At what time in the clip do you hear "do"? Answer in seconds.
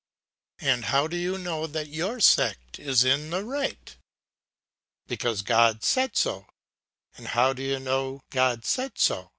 1.05-1.15, 7.53-7.61